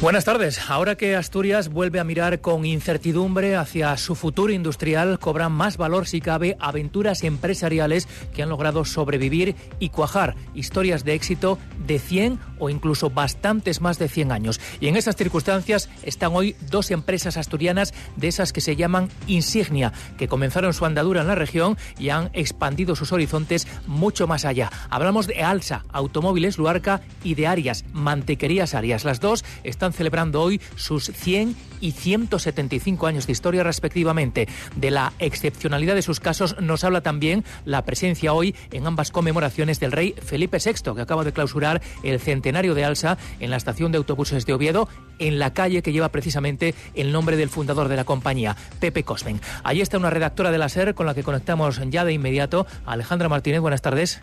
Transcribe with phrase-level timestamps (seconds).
[0.00, 0.60] Buenas tardes.
[0.68, 6.06] Ahora que Asturias vuelve a mirar con incertidumbre hacia su futuro industrial, cobran más valor
[6.06, 12.38] si cabe aventuras empresariales que han logrado sobrevivir y cuajar historias de éxito de 100
[12.58, 14.60] o incluso bastantes más de 100 años.
[14.78, 19.92] Y en esas circunstancias están hoy dos empresas asturianas de esas que se llaman Insignia,
[20.18, 24.70] que comenzaron su andadura en la región y han expandido sus horizontes mucho más allá.
[24.90, 29.04] Hablamos de Alsa, Automóviles Luarca y de Arias, Mantequerías Arias.
[29.04, 34.48] Las dos están celebrando hoy sus 100 y 175 años de historia respectivamente.
[34.76, 39.80] De la excepcionalidad de sus casos nos habla también la presencia hoy en ambas conmemoraciones
[39.80, 43.92] del rey Felipe VI, que acaba de clausurar el centenario de Alsa en la estación
[43.92, 44.88] de autobuses de Oviedo,
[45.18, 49.40] en la calle que lleva precisamente el nombre del fundador de la compañía, Pepe Cosmen.
[49.62, 52.66] Allí está una redactora de la SER con la que conectamos ya de inmediato.
[52.86, 54.22] Alejandra Martínez, buenas tardes.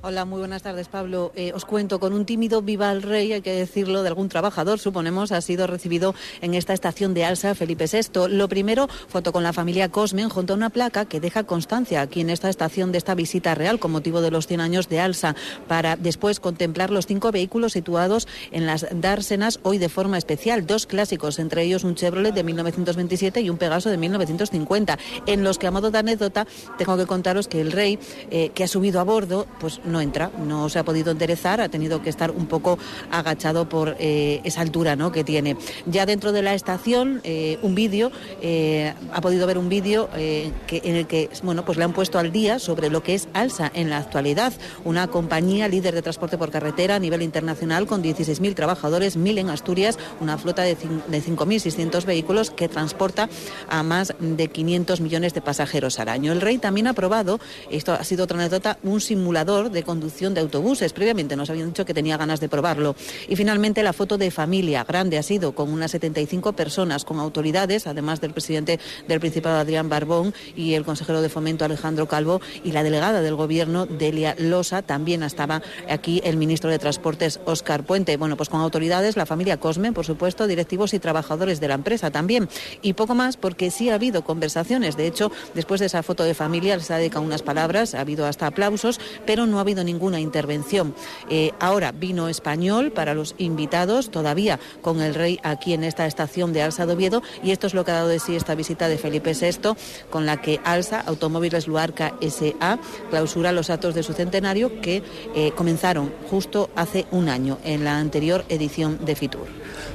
[0.00, 1.32] Hola, muy buenas tardes, Pablo.
[1.34, 4.78] Eh, os cuento con un tímido viva el rey, hay que decirlo, de algún trabajador,
[4.78, 8.28] suponemos, ha sido recibido en esta estación de Alsa Felipe VI.
[8.28, 12.20] Lo primero, foto con la familia Cosmen junto a una placa que deja constancia aquí
[12.20, 15.34] en esta estación de esta visita real con motivo de los 100 años de Alsa,
[15.66, 20.86] para después contemplar los cinco vehículos situados en las dársenas, hoy de forma especial, dos
[20.86, 24.96] clásicos, entre ellos un Chevrolet de 1927 y un Pegaso de 1950,
[25.26, 26.46] en los que, a modo de anécdota,
[26.78, 27.98] tengo que contaros que el rey,
[28.30, 31.68] eh, que ha subido a bordo, pues no entra, no se ha podido enderezar, ha
[31.68, 32.78] tenido que estar un poco
[33.10, 35.12] agachado por eh, esa altura ¿no?
[35.12, 35.56] que tiene.
[35.86, 40.96] Ya dentro de la estación, eh, un vídeo, eh, ha podido ver un vídeo en
[40.96, 43.90] el que bueno, pues le han puesto al día sobre lo que es Alsa en
[43.90, 44.52] la actualidad,
[44.84, 49.50] una compañía líder de transporte por carretera a nivel internacional con 16.000 trabajadores, 1.000 en
[49.50, 53.28] Asturias, una flota de, de 5.600 vehículos que transporta
[53.68, 56.32] a más de 500 millones de pasajeros al año.
[56.32, 60.40] El rey también ha aprobado, esto ha sido otra anécdota, un simulador de conducción de
[60.40, 60.92] autobuses.
[60.92, 62.96] Previamente nos habían dicho que tenía ganas de probarlo.
[63.28, 67.86] Y finalmente la foto de familia grande ha sido con unas 75 personas, con autoridades,
[67.86, 72.72] además del presidente del Principado Adrián Barbón y el consejero de Fomento Alejandro Calvo y
[72.72, 74.82] la delegada del Gobierno Delia Losa.
[74.82, 78.16] También estaba aquí el ministro de Transportes Óscar Puente.
[78.16, 82.10] Bueno, pues con autoridades, la familia Cosme, por supuesto, directivos y trabajadores de la empresa
[82.10, 82.48] también.
[82.82, 84.96] Y poco más porque sí ha habido conversaciones.
[84.96, 88.26] De hecho, después de esa foto de familia les ha dedicado unas palabras, ha habido
[88.26, 90.94] hasta aplausos, pero no ha habido ninguna intervención.
[91.28, 96.54] Eh, ahora vino español para los invitados, todavía con el rey aquí en esta estación
[96.54, 98.88] de Alsa de Oviedo, y esto es lo que ha dado de sí esta visita
[98.88, 99.74] de Felipe VI,
[100.08, 102.78] con la que Alsa, Automóviles Luarca SA,
[103.10, 105.02] clausura los actos de su centenario que
[105.34, 109.46] eh, comenzaron justo hace un año, en la anterior edición de Fitur.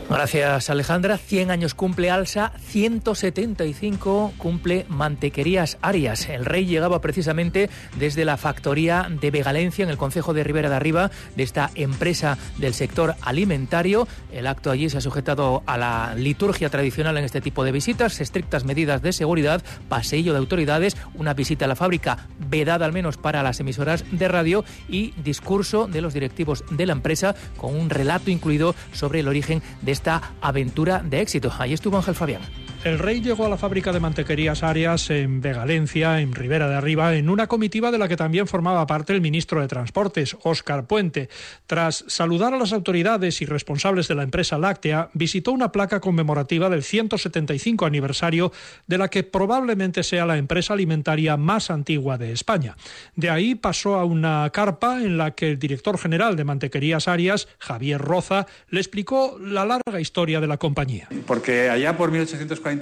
[0.10, 1.18] Gracias, Alejandra.
[1.18, 6.30] 100 años cumple Alsa, 175 cumple Mantequerías Arias.
[6.30, 10.76] El rey llegaba precisamente desde la factoría de Vegalencia, en el Concejo de Ribera de
[10.76, 14.08] Arriba, de esta empresa del sector alimentario.
[14.32, 18.22] El acto allí se ha sujetado a la liturgia tradicional en este tipo de visitas,
[18.22, 23.18] estrictas medidas de seguridad, paseillo de autoridades, una visita a la fábrica vedada al menos
[23.18, 27.90] para las emisoras de radio y discurso de los directivos de la empresa con un
[27.90, 30.03] relato incluido sobre el origen de esta
[30.42, 31.52] aventura de éxito.
[31.58, 32.42] Ahí estuvo Ángel Fabián.
[32.84, 37.16] El rey llegó a la fábrica de mantequerías Arias en Vegalencia, en Ribera de Arriba,
[37.16, 41.30] en una comitiva de la que también formaba parte el ministro de Transportes, Óscar Puente.
[41.66, 46.70] Tras saludar a las autoridades y responsables de la empresa láctea, visitó una placa conmemorativa
[46.70, 48.52] del 175 aniversario
[48.86, 52.76] de la que probablemente sea la empresa alimentaria más antigua de España.
[53.16, 57.48] De ahí pasó a una carpa en la que el director general de Mantequerías Arias,
[57.60, 61.08] Javier Roza, le explicó la larga historia de la compañía.
[61.26, 62.73] Porque allá por 1840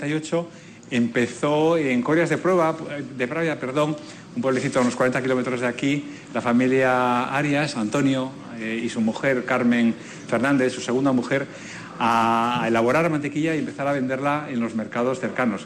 [0.92, 2.76] empezó en Corias de Prueba,
[3.18, 3.96] de Pravia, perdón,
[4.36, 9.02] un pueblecito a unos 40 kilómetros de aquí, la familia Arias, Antonio eh, y su
[9.02, 9.96] mujer Carmen
[10.28, 11.48] Fernández, su segunda mujer,
[12.00, 15.66] a, elaborar mantequilla y empezar a venderla en los mercados cercanos.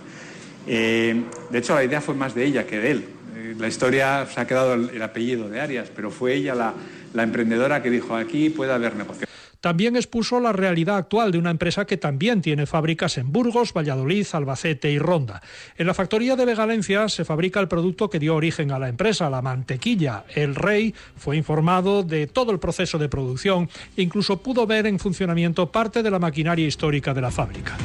[0.67, 3.05] Eh, de hecho, la idea fue más de ella que de él.
[3.35, 6.73] Eh, la historia se ha quedado el, el, apellido de Arias, pero fue ella la,
[7.14, 9.28] la emprendedora que dijo aquí puede haber negocio.
[9.61, 14.28] También expuso la realidad actual de una empresa que también tiene fábricas en Burgos, Valladolid,
[14.31, 15.41] Albacete y Ronda.
[15.78, 19.29] En la factoría de Vegalencia se fabrica el producto que dio origen a la empresa,
[19.29, 20.25] la mantequilla.
[20.34, 24.99] El rey fue informado de todo el proceso de producción e incluso pudo ver en
[24.99, 27.78] funcionamiento parte de la maquinaria histórica de la fábrica.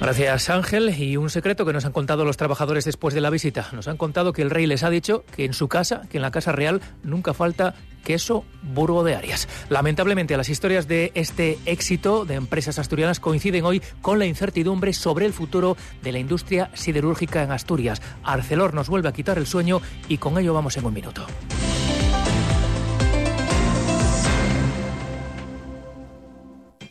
[0.00, 0.94] Gracias Ángel.
[0.98, 3.68] Y un secreto que nos han contado los trabajadores después de la visita.
[3.72, 6.22] Nos han contado que el rey les ha dicho que en su casa, que en
[6.22, 7.74] la Casa Real, nunca falta
[8.04, 9.48] queso Burgo de Arias.
[9.68, 15.26] Lamentablemente las historias de este éxito de empresas asturianas coinciden hoy con la incertidumbre sobre
[15.26, 18.00] el futuro de la industria siderúrgica en Asturias.
[18.22, 21.26] Arcelor nos vuelve a quitar el sueño y con ello vamos en un minuto.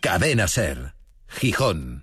[0.02, 0.96] Cadena Ser,
[1.28, 2.03] Gijón.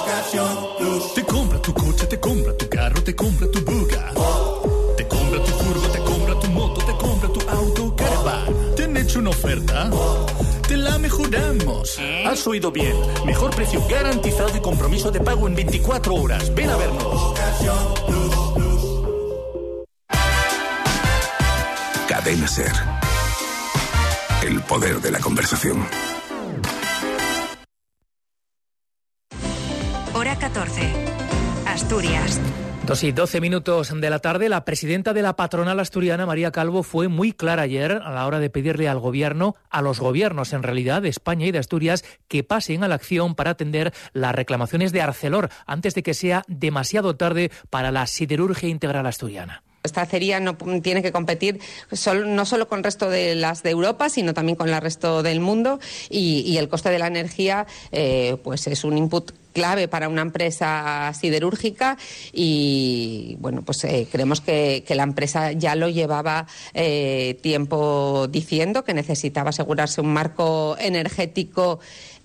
[0.31, 4.13] Te compra tu coche, te compra tu carro, te compra tu buga.
[4.95, 8.75] Te compra tu furgo, te compra tu moto, te compra tu auto, caravan.
[8.77, 9.89] ¿Te han hecho una oferta?
[10.69, 11.99] Te la mejoramos.
[12.25, 12.95] Has oído bien.
[13.25, 16.55] Mejor precio garantizado y compromiso de pago en 24 horas.
[16.55, 17.33] Ven a vernos.
[22.07, 22.71] Cadena Ser.
[24.43, 25.85] El poder de la conversación.
[32.85, 36.81] Dos y doce minutos de la tarde, la presidenta de la patronal asturiana, María Calvo,
[36.81, 40.63] fue muy clara ayer a la hora de pedirle al gobierno, a los gobiernos en
[40.63, 44.91] realidad de España y de Asturias, que pasen a la acción para atender las reclamaciones
[44.91, 49.63] de Arcelor antes de que sea demasiado tarde para la siderurgia integral asturiana.
[49.83, 51.59] Esta acería no tiene que competir
[52.25, 55.39] no solo con el resto de las de Europa, sino también con el resto del
[55.39, 55.79] mundo
[56.09, 61.11] y, el coste de la energía eh, pues es un input clave para una empresa
[61.19, 61.97] siderúrgica
[62.31, 68.93] y bueno pues eh, creemos que, la empresa ya lo llevaba eh, tiempo diciendo que
[68.93, 71.79] necesitaba asegurarse un marco energético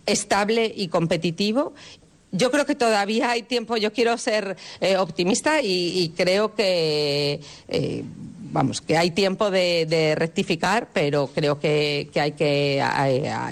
[0.05, 1.75] estable y competitivo
[2.33, 3.79] yo creo que todavía hay tiempo.
[3.79, 7.41] Yo quiero ser eh, optimista y, creo que
[8.53, 12.83] vamos, que hay tiempo de, rectificar, pero creo que, hay que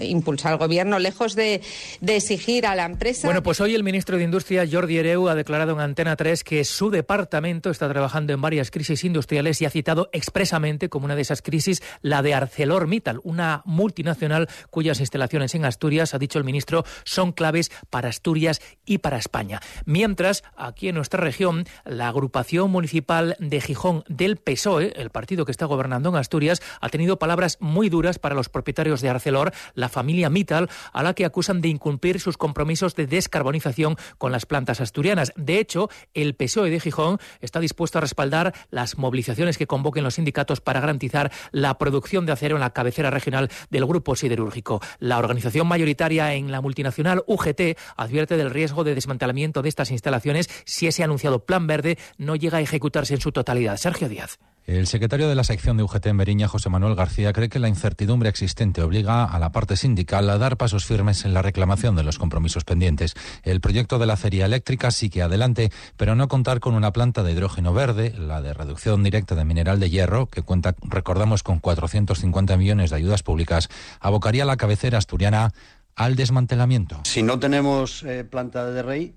[0.03, 1.61] impulsar al gobierno, lejos de,
[2.07, 3.27] exigir a la empresa.
[3.27, 6.65] Bueno, pues hoy el ministro de Industria, Jordi Ereu, ha declarado en Antena 3 que
[6.65, 11.23] su departamento está trabajando en varias crisis industriales y ha citado expresamente como una de
[11.23, 16.85] esas crisis la de ArcelorMittal, una multinacional cuyas instalaciones en Asturias, ha dicho el ministro,
[17.05, 19.61] son claves para Asturias y para España.
[19.85, 25.53] Mientras, aquí en nuestra región, la agrupación municipal de Gijón del PSOE el partido que
[25.53, 29.89] está gobernando en Asturias, ha tenido palabras muy duras para los propietarios de Arcelor, la
[29.89, 34.81] familia Mittal, a la que acusan de incumplir sus compromisos de descarbonización con las plantas
[34.81, 35.33] asturianas.
[35.37, 40.15] De hecho, el PSOE de Gijón está dispuesto a respaldar las movilizaciones que convoquen los
[40.15, 44.81] sindicatos para garantizar la producción de acero en la cabecera regional del grupo siderúrgico.
[44.99, 50.49] La organización mayoritaria en la multinacional UGT advierte del riesgo de desmantelamiento de estas instalaciones
[50.65, 53.77] si ese anunciado plan verde no llega a ejecutarse en su totalidad.
[53.77, 54.39] Sergio Díaz.
[54.67, 57.69] El secretario de la sección de UGT en Beriña, José Manuel García, cree que la
[57.69, 62.03] incertidumbre existente obliga a la parte sindical a dar pasos firmes en la reclamación de
[62.03, 63.13] los compromisos pendientes.
[63.43, 67.23] El proyecto de la acería eléctrica sí que adelante, pero no contar con una planta
[67.23, 71.59] de hidrógeno verde, la de reducción directa de mineral de hierro, que cuenta, recordamos, con
[71.59, 73.69] 450 millones de ayudas públicas,
[74.01, 75.53] abocaría la cabecera asturiana
[75.95, 77.01] al desmantelamiento.
[77.05, 79.15] Si no tenemos eh, planta de rey,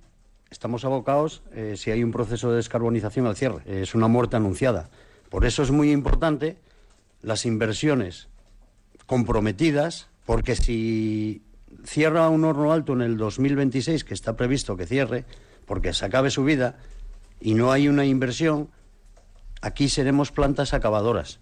[0.52, 3.62] estamos abocados, eh, si hay un proceso de descarbonización, al cierre.
[3.66, 4.90] es una muerte anunciada.
[5.30, 6.58] Por eso es muy importante
[7.22, 8.30] las inversiones
[9.06, 11.44] comprometidas, porque si
[11.84, 15.26] cierra un horno alto en el 2026, que está previsto que cierre,
[15.66, 16.78] porque se acabe su vida,
[17.40, 18.70] y no hay una inversión,
[19.62, 21.40] aquí seremos plantas acabadoras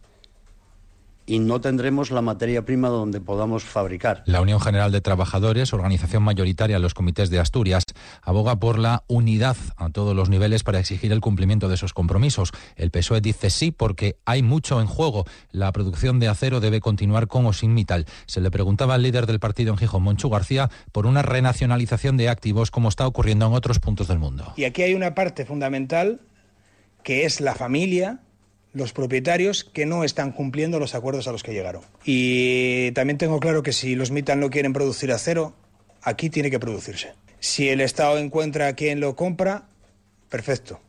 [1.25, 4.23] y no tendremos la materia prima donde podamos fabricar.
[4.25, 7.83] La Unión General de Trabajadores, organización mayoritaria en los comités de Asturias,
[8.21, 12.51] aboga por la unidad a todos los niveles para exigir el cumplimiento de esos compromisos.
[12.75, 15.25] El PSOE dice sí porque hay mucho en juego.
[15.51, 18.05] La producción de acero debe continuar con o sin Mittal.
[18.25, 22.29] Se le preguntaba al líder del partido en Gijón, Monchu García, por una renacionalización de
[22.29, 24.53] activos como está ocurriendo en otros puntos del mundo.
[24.55, 26.21] Y aquí hay una parte fundamental
[27.03, 28.19] que es la familia
[28.75, 31.81] los propietarios que no están cumpliendo los acuerdos a los que llegaron.
[32.03, 35.55] Y también tengo claro que si los MITAN no quieren producir acero,
[36.01, 37.13] aquí tiene que producirse.
[37.39, 39.63] Si el Estado encuentra a quien lo compra,
[40.29, 40.81] perfecto,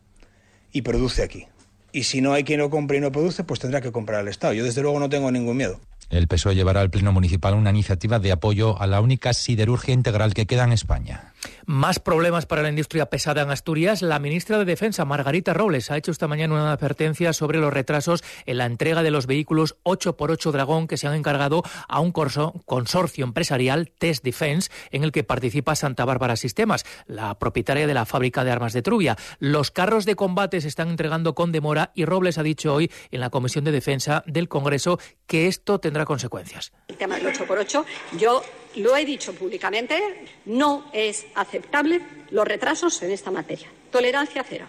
[0.72, 1.46] y produce aquí.
[1.92, 4.28] Y si no hay quien lo compre y no produce, pues tendrá que comprar al
[4.28, 4.52] Estado.
[4.52, 5.80] Yo desde luego no tengo ningún miedo.
[6.10, 10.34] El PSOE llevará al Pleno Municipal una iniciativa de apoyo a la única siderurgia integral
[10.34, 11.32] que queda en España.
[11.66, 14.02] Más problemas para la industria pesada en Asturias.
[14.02, 18.22] La ministra de Defensa, Margarita Robles, ha hecho esta mañana una advertencia sobre los retrasos
[18.44, 23.24] en la entrega de los vehículos 8x8 Dragón que se han encargado a un consorcio
[23.24, 28.44] empresarial, Test Defense, en el que participa Santa Bárbara Sistemas, la propietaria de la fábrica
[28.44, 29.16] de armas de Trubia.
[29.38, 33.20] Los carros de combate se están entregando con demora y Robles ha dicho hoy en
[33.20, 36.72] la Comisión de Defensa del Congreso que esto tendrá consecuencias.
[36.88, 37.84] El tema del 8x8,
[38.18, 38.42] yo
[38.76, 43.68] lo he dicho públicamente, no es aceptable los retrasos en esta materia.
[43.90, 44.66] Tolerancia cero.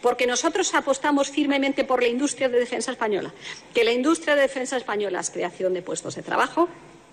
[0.00, 3.32] Porque nosotros apostamos firmemente por la industria de defensa española.
[3.74, 6.68] Que la industria de defensa española es creación de puestos de trabajo.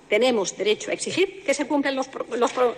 [0.07, 2.07] Tenemos derecho a exigir que se cumplan los,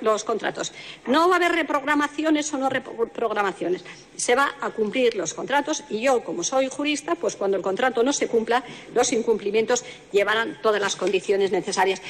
[0.01, 0.71] los contratos.
[1.07, 3.83] No va a haber reprogramaciones o no reprogramaciones.
[4.15, 8.01] Se va a cumplir los contratos y yo, como soy jurista, pues cuando el contrato
[8.01, 8.63] no se cumpla,
[8.95, 9.83] los incumplimientos
[10.13, 12.01] llevarán todas las condiciones necesarias.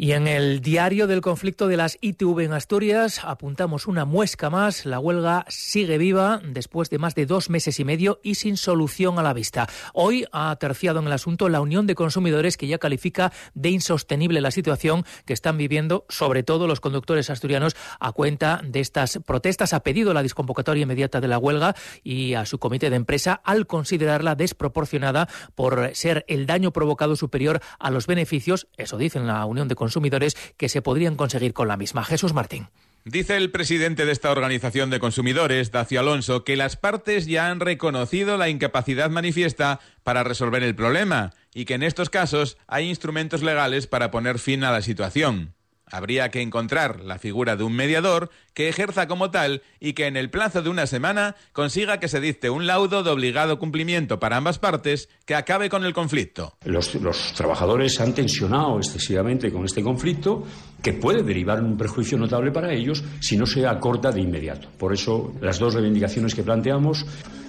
[0.00, 4.86] Y en el diario del conflicto de las ITV en Asturias apuntamos una muesca más.
[4.86, 9.18] La huelga sigue viva después de más de dos meses y medio y sin solución
[9.18, 9.66] a la vista.
[9.94, 14.40] Hoy ha terciado en el asunto la Unión de Consumidores que ya califica de insostenible
[14.40, 19.72] la situación que están viviendo, sobre todo los conductores asturianos, a cuenta de estas protestas.
[19.72, 21.74] Ha pedido la desconvocatoria inmediata de la huelga
[22.04, 27.60] y a su comité de empresa al considerarla desproporcionada por ser el daño provocado superior
[27.80, 31.66] a los beneficios, eso dicen la Unión de Consumidores consumidores que se podrían conseguir con
[31.66, 32.04] la misma.
[32.04, 32.68] Jesús Martín.
[33.04, 37.60] Dice el presidente de esta organización de consumidores, Dacio Alonso, que las partes ya han
[37.60, 43.42] reconocido la incapacidad manifiesta para resolver el problema y que en estos casos hay instrumentos
[43.42, 45.54] legales para poner fin a la situación.
[45.90, 50.16] Habría que encontrar la figura de un mediador que ejerza como tal y que en
[50.16, 54.36] el plazo de una semana consiga que se dicte un laudo de obligado cumplimiento para
[54.36, 56.54] ambas partes que acabe con el conflicto.
[56.64, 56.90] Los,
[57.34, 60.44] trabajadores han tensionado excesivamente con este conflicto
[60.82, 64.68] que puede derivar en un perjuicio notable para ellos si no se acorta de inmediato.
[64.78, 67.06] Por eso las dos reivindicaciones que planteamos,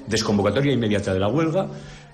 [0.08, 1.70] desconvocatoria inmediata de la huelga,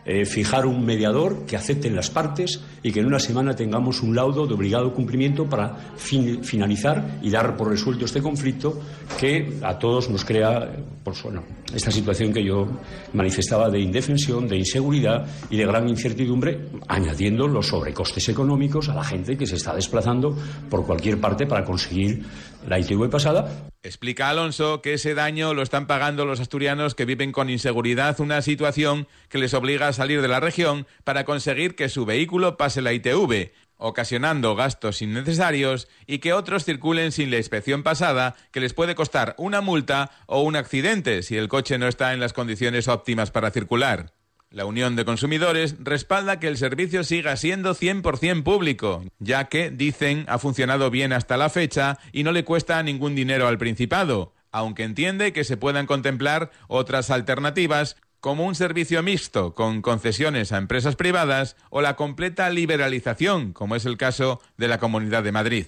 [0.06, 4.16] eh, fijar un mediador que acepten las partes y que en una semana tengamos un
[4.16, 8.80] laudo de obligado cumplimiento para finalizar y dar por resuelto este conflicto
[9.20, 11.44] que a todos nos crea pues, bueno,
[11.76, 12.68] esta situación que yo
[13.14, 19.04] manifestaba de indefensión, de inseguridad y de gran incertidumbre, añadiendo los sobrecostes económicos a la
[19.04, 20.36] gente que se está desplazando
[20.70, 22.24] por cualquier parte para conseguir
[22.68, 23.68] la ITV pasada.
[23.84, 28.42] Explica Alonso que ese daño lo están pagando los asturianos que viven con inseguridad, una
[28.42, 32.82] situación que les obliga a salir de la región para conseguir que su vehículo pase
[32.82, 38.74] la ITV, ocasionando gastos innecesarios y que otros circulen sin la inspección pasada, que les
[38.74, 42.88] puede costar una multa o un accidente si el coche no está en las condiciones
[42.88, 44.14] óptimas para circular.
[44.50, 50.24] La Unión de Consumidores respalda que el servicio siga siendo 100% público, ya que, dicen,
[50.30, 54.84] ha funcionado bien hasta la fecha y no le cuesta ningún dinero al Principado, aunque
[54.84, 60.96] entiende que se puedan contemplar otras alternativas como un servicio mixto con concesiones a empresas
[60.96, 65.66] privadas o la completa liberalización, como es el caso de la Comunidad de Madrid.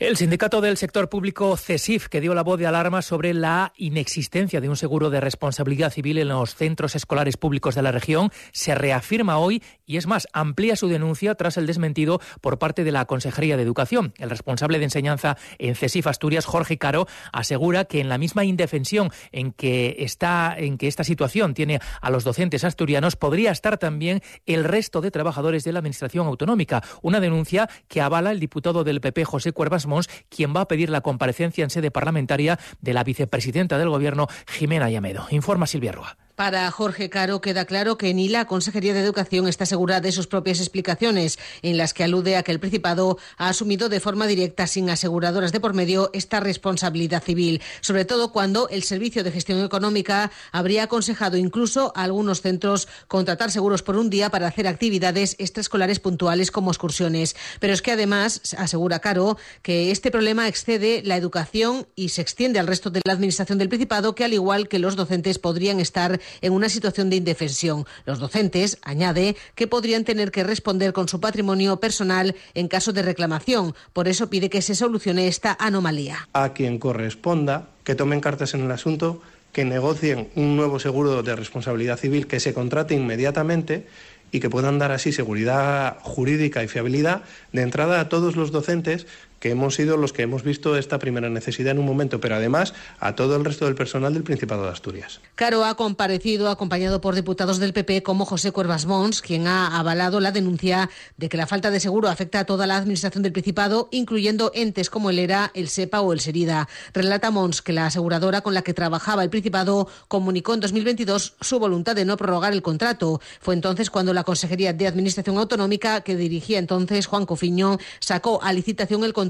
[0.00, 4.60] El sindicato del sector público CESIF, que dio la voz de alarma sobre la inexistencia
[4.60, 8.76] de un seguro de responsabilidad civil en los centros escolares públicos de la región, se
[8.76, 13.06] reafirma hoy y es más, amplía su denuncia tras el desmentido por parte de la
[13.06, 14.14] Consejería de Educación.
[14.18, 19.10] El responsable de enseñanza en CESIF Asturias, Jorge Caro, asegura que en la misma indefensión
[19.32, 24.22] en que está en que esta situación tiene a los docentes asturianos podría estar también
[24.46, 29.00] el resto de trabajadores de la administración autonómica, una denuncia que avala el diputado del
[29.00, 29.87] PP José Cuervas
[30.28, 34.90] quien va a pedir la comparecencia en sede parlamentaria de la vicepresidenta del Gobierno, Jimena
[34.90, 35.26] Llamedo.
[35.30, 36.16] Informa Silvia Rúa.
[36.38, 40.28] Para Jorge Caro queda claro que ni la Consejería de Educación está segura de sus
[40.28, 44.68] propias explicaciones, en las que alude a que el Principado ha asumido de forma directa,
[44.68, 49.64] sin aseguradoras de por medio, esta responsabilidad civil, sobre todo cuando el Servicio de Gestión
[49.64, 55.34] Económica habría aconsejado incluso a algunos centros contratar seguros por un día para hacer actividades
[55.40, 57.34] extraescolares puntuales como excursiones.
[57.58, 62.60] Pero es que además, asegura Caro, que este problema excede la educación y se extiende
[62.60, 66.20] al resto de la Administración del Principado, que al igual que los docentes podrían estar
[66.40, 67.84] en una situación de indefensión.
[68.06, 73.02] Los docentes, añade, que podrían tener que responder con su patrimonio personal en caso de
[73.02, 73.74] reclamación.
[73.92, 76.28] Por eso pide que se solucione esta anomalía.
[76.32, 81.34] A quien corresponda que tomen cartas en el asunto, que negocien un nuevo seguro de
[81.34, 83.86] responsabilidad civil que se contrate inmediatamente
[84.30, 89.06] y que puedan dar así seguridad jurídica y fiabilidad de entrada a todos los docentes
[89.40, 92.74] que hemos sido los que hemos visto esta primera necesidad en un momento, pero además
[93.00, 95.20] a todo el resto del personal del Principado de Asturias.
[95.34, 100.20] Caro ha comparecido acompañado por diputados del PP como José Cuervas Mons, quien ha avalado
[100.20, 103.88] la denuncia de que la falta de seguro afecta a toda la administración del Principado,
[103.90, 106.68] incluyendo entes como el ERA, el SEPA o el SERIDA.
[106.92, 111.58] Relata Mons que la aseguradora con la que trabajaba el Principado comunicó en 2022 su
[111.58, 113.20] voluntad de no prorrogar el contrato.
[113.40, 118.52] Fue entonces cuando la Consejería de Administración Autonómica, que dirigía entonces Juan Cofiño, sacó a
[118.52, 119.27] licitación el contrato,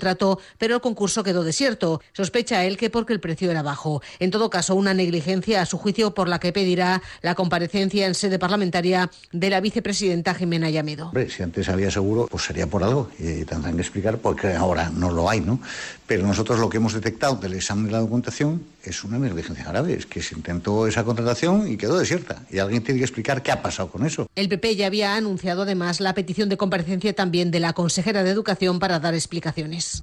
[0.58, 2.00] pero el concurso quedó desierto.
[2.12, 4.02] Sospecha él que porque el precio era bajo.
[4.18, 8.14] En todo caso, una negligencia a su juicio por la que pedirá la comparecencia en
[8.14, 11.06] sede parlamentaria de la vicepresidenta Jimena Llamedo.
[11.06, 14.54] Hombre, si antes había seguro, pues sería por algo y tendrán que explicar por qué
[14.54, 15.60] ahora no lo hay, ¿no?
[16.08, 19.92] Pero nosotros lo que hemos detectado del examen de la documentación es una negligencia grave,
[19.92, 23.52] es que se intentó esa contratación y quedó desierta y alguien tiene que explicar qué
[23.52, 24.26] ha pasado con eso.
[24.34, 28.30] El PP ya había anunciado además la petición de comparecencia también de la consejera de
[28.30, 30.02] Educación para dar explicaciones.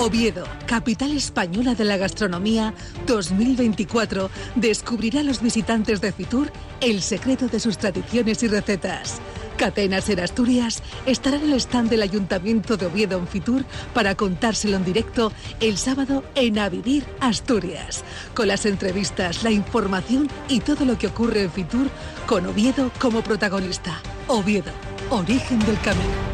[0.00, 2.74] Oviedo, capital española de la gastronomía
[3.06, 9.20] 2024, descubrirá a los visitantes de Fitur el secreto de sus tradiciones y recetas.
[9.60, 14.78] Catenas en Asturias estará en el stand del Ayuntamiento de Oviedo en Fitur para contárselo
[14.78, 18.02] en directo el sábado en A Vivir Asturias,
[18.32, 21.90] con las entrevistas, la información y todo lo que ocurre en Fitur
[22.26, 24.00] con Oviedo como protagonista.
[24.28, 24.72] Oviedo,
[25.10, 26.29] origen del camino.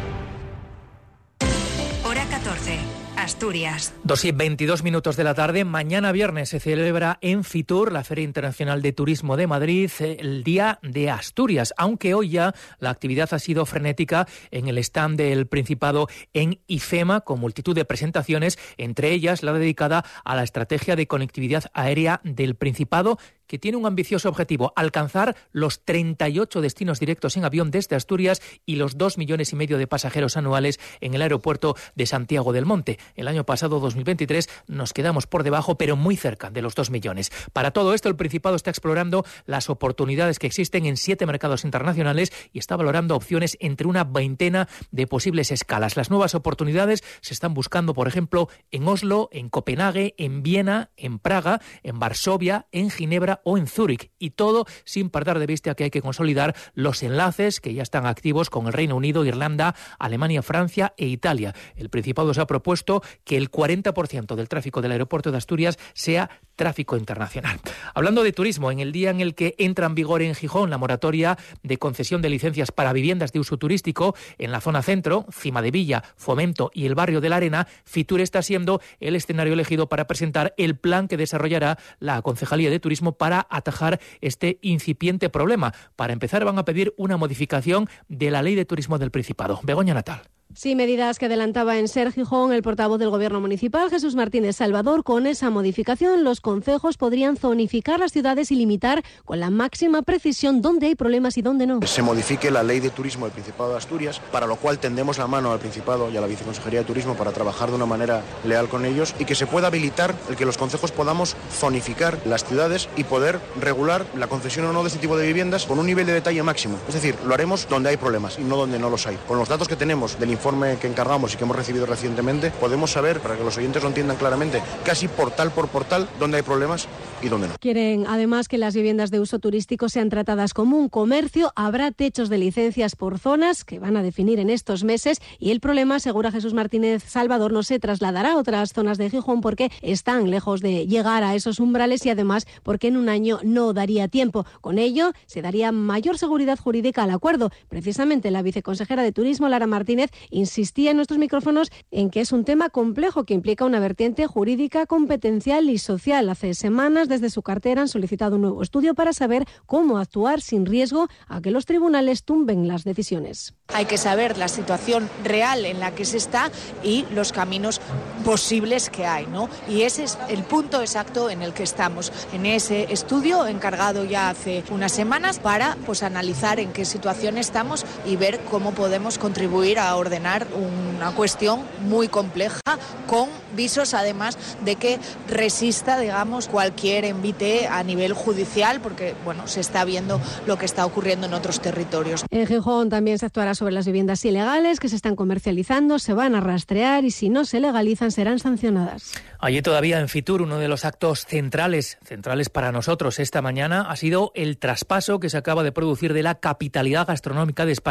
[3.27, 3.93] Asturias.
[4.05, 5.65] Dos y 22 minutos de la tarde.
[5.65, 10.79] Mañana viernes se celebra en Fitur, la Feria Internacional de Turismo de Madrid, el Día
[10.81, 11.73] de Asturias.
[11.75, 17.19] Aunque hoy ya la actividad ha sido frenética en el stand del Principado en IFEMA,
[17.19, 22.55] con multitud de presentaciones, entre ellas la dedicada a la estrategia de conectividad aérea del
[22.55, 28.41] Principado que tiene un ambicioso objetivo, alcanzar los 38 destinos directos en avión desde Asturias
[28.65, 32.65] y los 2 millones y medio de pasajeros anuales en el aeropuerto de Santiago del
[32.65, 32.99] Monte.
[33.15, 37.31] El año pasado, 2023, nos quedamos por debajo, pero muy cerca de los 2 millones.
[37.53, 42.31] Para todo esto, el Principado está explorando las oportunidades que existen en siete mercados internacionales
[42.51, 45.95] y está valorando opciones entre una veintena de posibles escalas.
[45.95, 51.19] Las nuevas oportunidades se están buscando, por ejemplo, en Oslo, en Copenhague, en Viena, en
[51.19, 54.11] Praga, en Varsovia, en Ginebra o en Zúrich.
[54.19, 58.05] Y todo sin perder de vista que hay que consolidar los enlaces que ya están
[58.05, 61.53] activos con el Reino Unido, Irlanda, Alemania, Francia e Italia.
[61.75, 66.29] El Principado se ha propuesto que el 40% del tráfico del aeropuerto de Asturias sea
[66.55, 67.59] tráfico internacional.
[67.93, 70.77] Hablando de turismo, en el día en el que entra en vigor en Gijón la
[70.77, 75.61] moratoria de concesión de licencias para viviendas de uso turístico en la zona centro, Cima
[75.61, 79.87] de Villa, Fomento y el barrio de la Arena, Fitur está siendo el escenario elegido
[79.87, 85.73] para presentar el plan que desarrollará la Concejalía de Turismo para atajar este incipiente problema.
[85.95, 89.59] Para empezar, van a pedir una modificación de la Ley de Turismo del Principado.
[89.63, 90.21] Begoña Natal.
[90.57, 95.03] Sí, medidas que adelantaba en Ser Gijón el portavoz del Gobierno Municipal, Jesús Martínez Salvador.
[95.03, 100.63] Con esa modificación, los concejos podrían zonificar las ciudades y limitar con la máxima precisión
[100.63, 101.81] dónde hay problemas y dónde no.
[101.85, 105.27] Se modifique la ley de turismo del Principado de Asturias, para lo cual tendemos la
[105.27, 108.67] mano al Principado y a la Viceconsejería de Turismo para trabajar de una manera leal
[108.67, 112.89] con ellos y que se pueda habilitar el que los concejos podamos zonificar las ciudades
[112.97, 116.07] y poder regular la concesión o no de este tipo de viviendas con un nivel
[116.07, 116.79] de detalle máximo.
[116.87, 119.19] Es decir, lo haremos donde hay problemas y no donde no los hay.
[119.27, 120.46] Con los datos que tenemos del informe
[120.79, 124.15] que encargamos y que hemos recibido recientemente, podemos saber, para que los oyentes lo entiendan
[124.15, 126.87] claramente, casi portal por portal, dónde hay problemas
[127.21, 127.55] y dónde no.
[127.59, 131.51] Quieren además que las viviendas de uso turístico sean tratadas como un comercio.
[131.55, 135.59] Habrá techos de licencias por zonas que van a definir en estos meses y el
[135.59, 140.31] problema, asegura Jesús Martínez Salvador, no se trasladará a otras zonas de Gijón porque están
[140.31, 144.45] lejos de llegar a esos umbrales y además porque en un año no daría tiempo.
[144.61, 147.51] Con ello se daría mayor seguridad jurídica al acuerdo.
[147.67, 152.45] Precisamente la viceconsejera de Turismo, Lara Martínez, insistía en nuestros micrófonos en que es un
[152.45, 156.29] tema complejo que implica una vertiente jurídica, competencial y social.
[156.29, 160.65] Hace semanas desde su cartera han solicitado un nuevo estudio para saber cómo actuar sin
[160.65, 163.53] riesgo a que los tribunales tumben las decisiones.
[163.69, 166.51] Hay que saber la situación real en la que se está
[166.83, 167.81] y los caminos
[168.23, 169.49] posibles que hay, ¿no?
[169.69, 174.29] Y ese es el punto exacto en el que estamos, en ese estudio encargado ya
[174.29, 179.79] hace unas semanas para pues analizar en qué situación estamos y ver cómo podemos contribuir
[179.79, 182.61] a ordenar una cuestión muy compleja
[183.07, 189.61] con visos además de que resista, digamos, cualquier envite a nivel judicial porque, bueno, se
[189.61, 192.25] está viendo lo que está ocurriendo en otros territorios.
[192.29, 196.35] En Gijón también se actuará sobre las viviendas ilegales que se están comercializando, se van
[196.35, 199.13] a rastrear y si no se legalizan serán sancionadas.
[199.39, 203.95] Allí todavía en Fitur uno de los actos centrales, centrales para nosotros esta mañana ha
[203.95, 207.86] sido el traspaso que se acaba de producir de la capitalidad gastronómica de España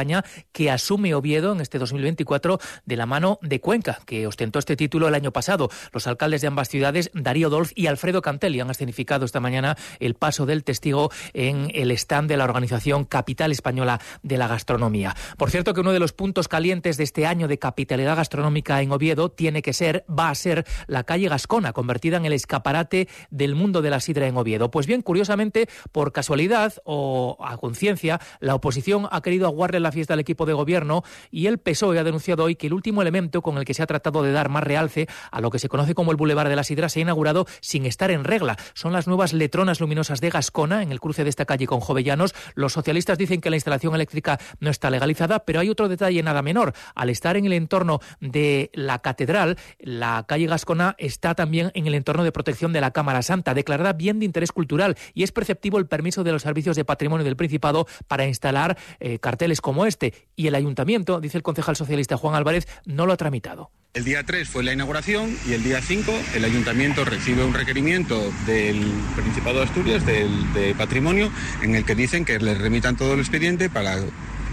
[0.52, 5.08] Que asume Oviedo en este 2024 de la mano de Cuenca, que ostentó este título
[5.08, 5.70] el año pasado.
[5.90, 10.14] Los alcaldes de ambas ciudades, Darío Dolz y Alfredo Cantelli, han escenificado esta mañana el
[10.14, 15.16] paso del testigo en el stand de la organización Capital Española de la Gastronomía.
[15.38, 18.92] Por cierto que uno de los puntos calientes de este año de capitalidad gastronómica en
[18.92, 23.54] Oviedo tiene que ser, va a ser la calle Gascona, convertida en el escaparate del
[23.54, 24.70] mundo de la sidra en Oviedo.
[24.70, 30.14] Pues bien, curiosamente, por casualidad o a conciencia, la oposición ha querido aguarle la fiesta
[30.14, 33.56] al equipo de gobierno y el PSOE ha denunciado hoy que el último elemento con
[33.56, 36.10] el que se ha tratado de dar más realce a lo que se conoce como
[36.10, 38.56] el Boulevard de la Sidra se ha inaugurado sin estar en regla.
[38.74, 42.34] Son las nuevas letronas luminosas de Gascona en el cruce de esta calle con Jovellanos.
[42.54, 46.42] Los socialistas dicen que la instalación eléctrica no está legalizada, pero hay otro detalle nada
[46.42, 46.72] menor.
[46.94, 51.94] Al estar en el entorno de la catedral, la calle Gascona está también en el
[51.94, 55.78] entorno de protección de la Cámara Santa, declarada bien de interés cultural, y es perceptivo
[55.78, 60.14] el permiso de los servicios de patrimonio del Principado para instalar eh, carteles como este.
[60.36, 63.70] Y el ayuntamiento, dice el concejal socialista Juan Álvarez, no lo ha tramitado.
[63.92, 68.30] El día 3 fue la inauguración y el día 5 el ayuntamiento recibe un requerimiento
[68.46, 71.30] del Principado de Asturias, del, de Patrimonio,
[71.62, 73.96] en el que dicen que le remitan todo el expediente para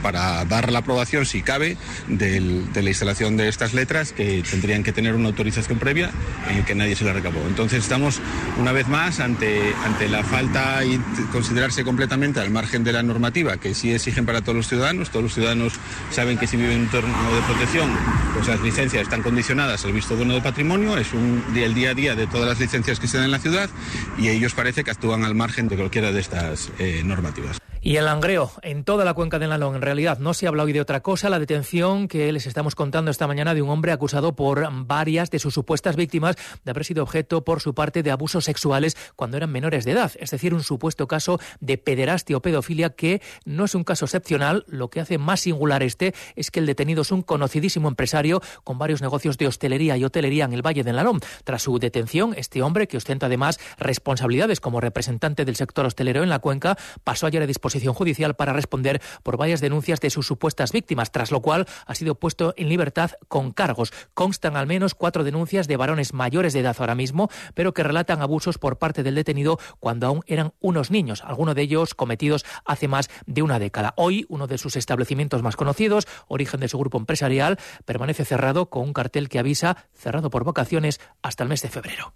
[0.03, 2.39] para dar la aprobación, si cabe, de
[2.75, 6.11] la instalación de estas letras que tendrían que tener una autorización previa
[6.49, 7.39] en que nadie se la recabó.
[7.47, 8.19] Entonces estamos
[8.59, 10.99] una vez más ante, ante la falta y
[11.31, 15.09] considerarse completamente al margen de la normativa que sí exigen para todos los ciudadanos.
[15.09, 15.73] Todos los ciudadanos
[16.11, 17.89] saben que si viven en un entorno de protección,
[18.33, 21.93] pues las licencias están condicionadas al visto bueno de patrimonio, es un, el día a
[21.93, 23.69] día de todas las licencias que se dan en la ciudad
[24.17, 27.62] y ellos parece que actúan al margen de cualquiera de estas eh, normativas.
[27.85, 29.75] Y el langreo en toda la cuenca del Nalón.
[29.75, 31.29] En realidad no se habla hoy de otra cosa.
[31.29, 35.39] La detención que les estamos contando esta mañana de un hombre acusado por varias de
[35.39, 39.51] sus supuestas víctimas de haber sido objeto por su parte de abusos sexuales cuando eran
[39.51, 40.13] menores de edad.
[40.17, 44.63] Es decir, un supuesto caso de pederastia o pedofilia que no es un caso excepcional.
[44.69, 48.77] Lo que hace más singular este es que el detenido es un conocidísimo empresario con
[48.77, 51.19] varios negocios de hostelería y hotelería en el Valle del Nalón.
[51.43, 56.29] Tras su detención, este hombre, que ostenta además responsabilidades como representante del sector hostelero en
[56.29, 60.71] la cuenca, pasó ayer a disposición judicial para responder por varias denuncias de sus supuestas
[60.71, 63.91] víctimas, tras lo cual ha sido puesto en libertad con cargos.
[64.13, 68.21] Constan al menos cuatro denuncias de varones mayores de edad ahora mismo, pero que relatan
[68.21, 72.87] abusos por parte del detenido cuando aún eran unos niños, algunos de ellos cometidos hace
[72.87, 73.93] más de una década.
[73.97, 78.83] Hoy, uno de sus establecimientos más conocidos, origen de su grupo empresarial, permanece cerrado con
[78.83, 82.13] un cartel que avisa cerrado por vacaciones hasta el mes de febrero.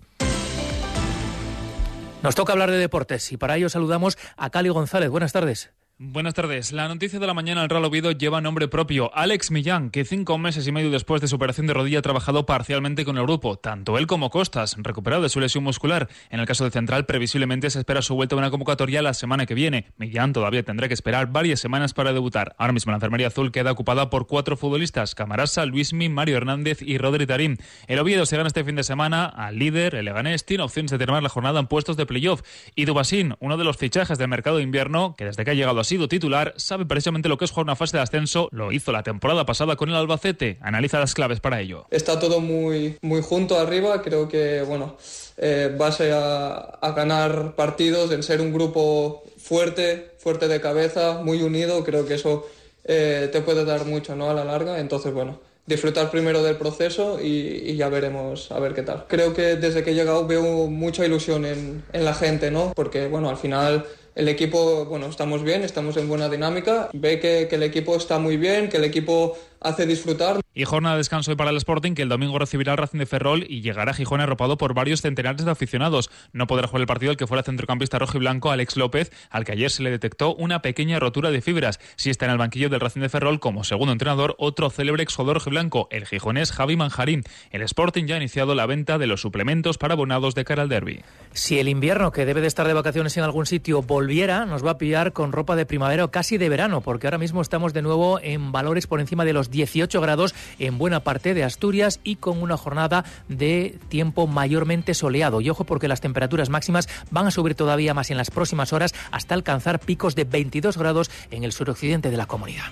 [2.24, 5.10] Nos toca hablar de deportes y para ello saludamos a Cali González.
[5.10, 5.72] Buenas tardes.
[6.00, 6.74] Buenas tardes.
[6.74, 9.10] La noticia de la mañana al Real Oviedo lleva nombre propio.
[9.16, 12.46] Alex Millán, que cinco meses y medio después de su operación de rodilla ha trabajado
[12.46, 13.58] parcialmente con el grupo.
[13.58, 16.08] Tanto él como Costas, recuperado de su lesión muscular.
[16.30, 19.48] En el caso de Central, previsiblemente se espera su vuelta a una convocatoria la semana
[19.48, 19.88] que viene.
[19.98, 22.54] Millán todavía tendrá que esperar varias semanas para debutar.
[22.60, 27.00] Ahora mismo la enfermería azul queda ocupada por cuatro futbolistas: Camarasa, Luismi, Mario Hernández y
[27.00, 27.58] Rodri Tarín.
[27.88, 31.00] El Oviedo se gana este fin de semana al líder, el Leganés, tiene opciones de
[31.00, 32.44] terminar la jornada en puestos de playoff.
[32.76, 35.80] Y Dubasín, uno de los fichajes del mercado de invierno, que desde que ha llegado
[35.80, 38.92] a sido titular, sabe precisamente lo que es jugar una fase de ascenso, lo hizo
[38.92, 41.86] la temporada pasada con el Albacete, analiza las claves para ello.
[41.90, 44.98] Está todo muy, muy junto arriba, creo que, bueno,
[45.38, 45.76] eh,
[46.14, 52.06] a, a ganar partidos, en ser un grupo fuerte, fuerte de cabeza, muy unido, creo
[52.06, 52.46] que eso
[52.84, 54.30] eh, te puede dar mucho, ¿no?
[54.30, 58.74] A la larga, entonces, bueno, disfrutar primero del proceso y, y, ya veremos a ver
[58.74, 59.06] qué tal.
[59.08, 62.74] Creo que desde que he llegado veo mucha ilusión en, en la gente, ¿no?
[62.74, 63.86] Porque, bueno, al final
[64.18, 68.18] el equipo, bueno, estamos bien, estamos en buena dinámica, ve que, que el equipo está
[68.18, 70.42] muy bien, que el equipo hace disfrutar.
[70.54, 73.06] Y jornada de descanso hoy para el Sporting, que el domingo recibirá al Racing de
[73.06, 76.10] Ferrol y llegará a Gijón arropado por varios centenares de aficionados.
[76.34, 79.46] No podrá jugar el partido el que fuera centrocampista rojo y blanco Alex López, al
[79.46, 81.80] que ayer se le detectó una pequeña rotura de fibras.
[81.96, 85.38] Si está en el banquillo del Racing de Ferrol como segundo entrenador, otro célebre exjugador
[85.50, 87.24] blanco, el gijonés Javi Manjarín.
[87.52, 90.70] El Sporting ya ha iniciado la venta de los suplementos para abonados de cara al
[90.70, 91.04] derby.
[91.34, 94.72] Si el invierno, que debe de estar de vacaciones en algún sitio, volviera, nos va
[94.72, 97.82] a pillar con ropa de primavera o casi de verano, porque ahora mismo estamos de
[97.82, 102.18] nuevo en valores por encima de los 18 grados en buena parte de Asturias y
[102.18, 105.42] con una jornada de tiempo mayormente soleado.
[105.42, 108.94] Y ojo porque las temperaturas máximas van a subir todavía más en las próximas horas
[109.12, 112.72] hasta alcanzar picos de 22 grados en el suroccidente de la comunidad.